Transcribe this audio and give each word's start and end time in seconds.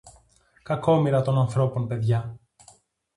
Κακόμοιρα 0.63 1.21
των 1.21 1.39
ανθρώπων 1.39 1.87
παιδιά! 1.87 2.39